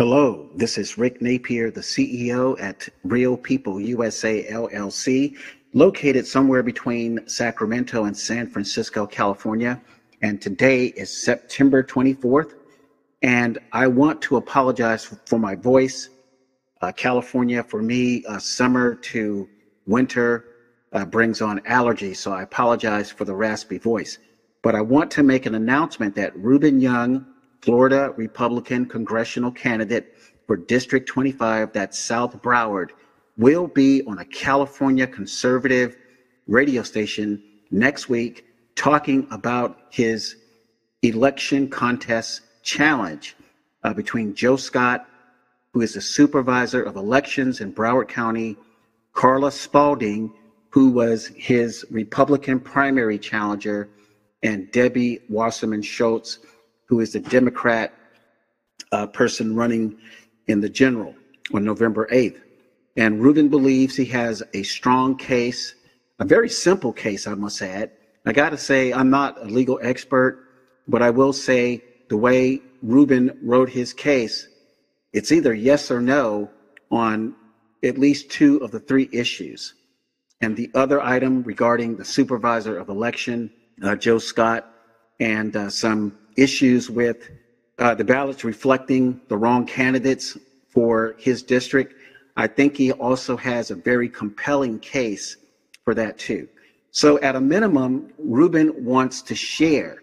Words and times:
Hello, 0.00 0.50
this 0.56 0.76
is 0.76 0.98
Rick 0.98 1.22
Napier, 1.22 1.70
the 1.70 1.80
CEO 1.80 2.60
at 2.60 2.88
Real 3.04 3.36
People 3.36 3.80
USA 3.80 4.44
LLC, 4.50 5.36
located 5.72 6.26
somewhere 6.26 6.64
between 6.64 7.24
Sacramento 7.28 8.02
and 8.06 8.16
San 8.16 8.48
Francisco, 8.48 9.06
California. 9.06 9.80
And 10.20 10.42
today 10.42 10.86
is 10.86 11.16
September 11.16 11.84
24th. 11.84 12.54
And 13.22 13.60
I 13.72 13.86
want 13.86 14.20
to 14.22 14.36
apologize 14.36 15.04
for 15.26 15.38
my 15.38 15.54
voice. 15.54 16.08
Uh, 16.80 16.90
California, 16.90 17.62
for 17.62 17.80
me, 17.80 18.24
uh, 18.24 18.40
summer 18.40 18.96
to 18.96 19.48
winter 19.86 20.44
uh, 20.92 21.04
brings 21.04 21.40
on 21.40 21.60
allergies. 21.60 22.16
So 22.16 22.32
I 22.32 22.42
apologize 22.42 23.12
for 23.12 23.24
the 23.24 23.34
raspy 23.36 23.78
voice. 23.78 24.18
But 24.60 24.74
I 24.74 24.80
want 24.80 25.12
to 25.12 25.22
make 25.22 25.46
an 25.46 25.54
announcement 25.54 26.16
that 26.16 26.36
Ruben 26.36 26.80
Young, 26.80 27.26
Florida 27.64 28.12
Republican 28.18 28.84
congressional 28.84 29.50
candidate 29.50 30.14
for 30.46 30.54
District 30.54 31.08
25, 31.08 31.72
that's 31.72 31.98
South 31.98 32.42
Broward, 32.42 32.90
will 33.38 33.66
be 33.66 34.02
on 34.04 34.18
a 34.18 34.24
California 34.26 35.06
conservative 35.06 35.96
radio 36.46 36.82
station 36.82 37.42
next 37.70 38.10
week 38.10 38.44
talking 38.76 39.26
about 39.30 39.78
his 39.88 40.36
election 41.00 41.66
contest 41.70 42.42
challenge 42.62 43.34
uh, 43.82 43.94
between 43.94 44.34
Joe 44.34 44.56
Scott, 44.56 45.08
who 45.72 45.80
is 45.80 45.94
the 45.94 46.02
supervisor 46.02 46.82
of 46.82 46.96
elections 46.96 47.62
in 47.62 47.72
Broward 47.72 48.08
County, 48.08 48.58
Carla 49.14 49.50
Spalding, 49.50 50.30
who 50.68 50.90
was 50.90 51.28
his 51.28 51.86
Republican 51.90 52.60
primary 52.60 53.18
challenger, 53.18 53.88
and 54.42 54.70
Debbie 54.70 55.20
Wasserman 55.30 55.80
Schultz, 55.80 56.40
who 56.86 57.00
is 57.00 57.12
the 57.12 57.20
Democrat 57.20 57.92
uh, 58.92 59.06
person 59.06 59.54
running 59.56 59.98
in 60.46 60.60
the 60.60 60.68
general 60.68 61.14
on 61.52 61.64
November 61.64 62.06
8th. 62.12 62.40
And 62.96 63.20
Ruben 63.20 63.48
believes 63.48 63.96
he 63.96 64.04
has 64.06 64.42
a 64.52 64.62
strong 64.62 65.16
case, 65.16 65.74
a 66.20 66.24
very 66.24 66.48
simple 66.48 66.92
case, 66.92 67.26
I 67.26 67.34
must 67.34 67.60
add. 67.60 67.90
I 68.26 68.32
got 68.32 68.50
to 68.50 68.58
say, 68.58 68.92
I'm 68.92 69.10
not 69.10 69.40
a 69.42 69.44
legal 69.44 69.78
expert, 69.82 70.44
but 70.86 71.02
I 71.02 71.10
will 71.10 71.32
say 71.32 71.82
the 72.08 72.16
way 72.16 72.62
Ruben 72.82 73.38
wrote 73.42 73.68
his 73.68 73.92
case, 73.92 74.48
it's 75.12 75.32
either 75.32 75.54
yes 75.54 75.90
or 75.90 76.00
no 76.00 76.50
on 76.90 77.34
at 77.82 77.98
least 77.98 78.30
two 78.30 78.58
of 78.58 78.70
the 78.70 78.80
three 78.80 79.08
issues. 79.12 79.74
And 80.40 80.56
the 80.56 80.70
other 80.74 81.00
item 81.00 81.42
regarding 81.42 81.96
the 81.96 82.04
supervisor 82.04 82.78
of 82.78 82.88
election, 82.88 83.50
uh, 83.82 83.96
Joe 83.96 84.18
Scott, 84.18 84.70
and 85.20 85.56
uh, 85.56 85.70
some 85.70 86.18
issues 86.36 86.90
with 86.90 87.30
uh, 87.78 87.94
the 87.94 88.04
ballots 88.04 88.44
reflecting 88.44 89.20
the 89.28 89.36
wrong 89.36 89.66
candidates 89.66 90.38
for 90.70 91.14
his 91.18 91.42
district. 91.42 91.94
I 92.36 92.46
think 92.46 92.76
he 92.76 92.92
also 92.92 93.36
has 93.36 93.70
a 93.70 93.74
very 93.74 94.08
compelling 94.08 94.78
case 94.80 95.36
for 95.84 95.94
that 95.94 96.18
too. 96.18 96.48
So 96.90 97.20
at 97.20 97.36
a 97.36 97.40
minimum, 97.40 98.12
Ruben 98.18 98.84
wants 98.84 99.22
to 99.22 99.34
share 99.34 99.98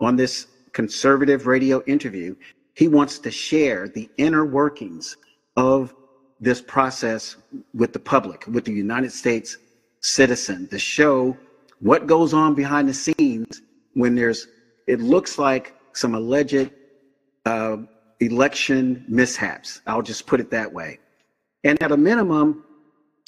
on 0.00 0.16
this 0.16 0.46
conservative 0.72 1.46
radio 1.46 1.82
interview, 1.84 2.34
he 2.74 2.88
wants 2.88 3.18
to 3.20 3.30
share 3.30 3.88
the 3.88 4.10
inner 4.18 4.44
workings 4.44 5.16
of 5.56 5.94
this 6.40 6.60
process 6.60 7.36
with 7.72 7.92
the 7.92 7.98
public, 7.98 8.44
with 8.48 8.64
the 8.64 8.72
United 8.72 9.12
States 9.12 9.56
citizen, 10.00 10.68
to 10.68 10.78
show 10.78 11.36
what 11.80 12.06
goes 12.06 12.34
on 12.34 12.54
behind 12.54 12.88
the 12.88 12.94
scenes 12.94 13.62
when 13.94 14.14
there's, 14.14 14.48
it 14.86 15.00
looks 15.00 15.38
like 15.38 15.73
some 15.94 16.14
alleged 16.14 16.70
uh, 17.46 17.78
election 18.20 19.04
mishaps. 19.08 19.80
I'll 19.86 20.02
just 20.02 20.26
put 20.26 20.40
it 20.40 20.50
that 20.50 20.72
way. 20.72 20.98
And 21.64 21.82
at 21.82 21.92
a 21.92 21.96
minimum, 21.96 22.64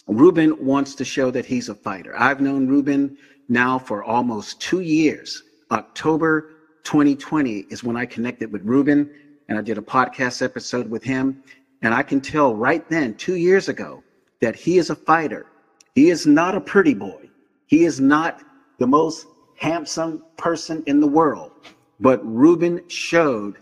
Ruben 0.07 0.65
wants 0.65 0.95
to 0.97 1.05
show 1.05 1.31
that 1.31 1.47
he's 1.47 1.69
a 1.69 1.75
fighter. 1.75 2.15
I've 2.19 2.41
known 2.41 2.69
Ruben 2.69 3.17
now 3.49 3.79
for 3.79 4.05
almost 4.05 4.61
two 4.61 4.81
years. 4.81 5.43
October 5.71 6.51
2020 6.85 7.67
is 7.71 7.83
when 7.83 7.97
I 7.97 8.07
connected 8.07 8.53
with 8.53 8.63
Ruben 8.63 9.11
and 9.49 9.59
I 9.59 9.63
did 9.63 9.79
a 9.79 9.83
podcast 9.83 10.43
episode 10.43 10.89
with 10.89 11.03
him. 11.03 11.43
And 11.83 11.93
I 11.93 12.03
can 12.03 12.21
tell 12.21 12.55
right 12.55 12.89
then, 12.89 13.15
two 13.15 13.37
years 13.37 13.69
ago, 13.69 14.03
that 14.41 14.57
he 14.57 14.79
is 14.79 14.91
a 14.91 14.95
fighter. 14.95 15.47
He 15.95 16.11
is 16.11 16.27
not 16.27 16.55
a 16.55 16.61
pretty 16.61 16.95
boy. 16.95 17.29
He 17.67 17.85
is 17.85 18.01
not 18.01 18.43
the 18.79 18.87
most 18.87 19.27
handsome 19.57 20.23
person 20.37 20.83
in 20.87 21.01
the 21.01 21.07
world. 21.07 21.53
But 22.01 22.25
Ruben 22.25 22.89
showed 22.89 23.57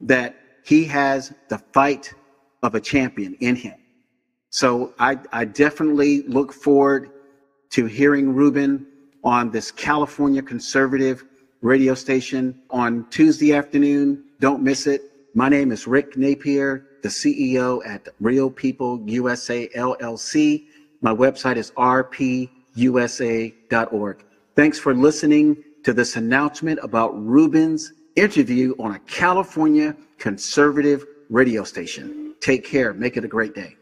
that 0.00 0.36
he 0.64 0.84
has 0.84 1.32
the 1.48 1.58
fight 1.72 2.12
of 2.62 2.74
a 2.74 2.80
champion 2.80 3.34
in 3.40 3.56
him. 3.56 3.74
So 4.50 4.94
I, 4.98 5.18
I 5.32 5.44
definitely 5.44 6.22
look 6.22 6.52
forward 6.52 7.10
to 7.70 7.86
hearing 7.86 8.34
Ruben 8.34 8.86
on 9.22 9.50
this 9.50 9.70
California 9.70 10.42
conservative 10.42 11.24
radio 11.62 11.94
station 11.94 12.60
on 12.70 13.06
Tuesday 13.10 13.54
afternoon. 13.54 14.24
Don't 14.40 14.62
miss 14.62 14.86
it. 14.86 15.02
My 15.34 15.48
name 15.48 15.70
is 15.70 15.86
Rick 15.86 16.16
Napier, 16.16 16.86
the 17.02 17.08
CEO 17.08 17.86
at 17.86 18.08
Real 18.18 18.50
People 18.50 19.00
USA 19.06 19.68
LLC. 19.68 20.64
My 21.00 21.14
website 21.14 21.56
is 21.56 21.70
rpusa.org. 21.72 22.48
Thanks 24.56 24.78
for 24.78 24.94
listening 24.94 25.64
to 25.84 25.92
this 25.92 26.16
announcement 26.16 26.78
about 26.82 27.10
Ruben's 27.24 27.92
interview 28.16 28.74
on 28.78 28.94
a 28.94 28.98
California 29.00 29.96
conservative 30.18 31.04
radio 31.28 31.64
station. 31.64 32.34
Take 32.40 32.64
care. 32.64 32.92
Make 32.92 33.16
it 33.16 33.24
a 33.24 33.28
great 33.28 33.54
day. 33.54 33.76